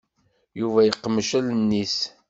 Yuba 0.59 0.79
yeqmec 0.83 1.29
allen-is. 1.39 1.97